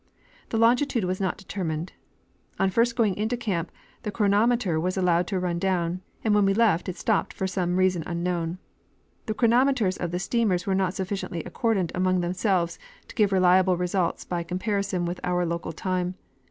[0.49, 1.93] The longitude was not determined;
[2.57, 6.55] on first going into camp the chronometer was allowed to run down, and when we
[6.55, 8.57] left, it stopped for some reason unknown.
[9.27, 12.79] The chronometers of the steamers were not sufficiently accordant among themselves
[13.09, 16.15] to give reliable results by comparison with our local time.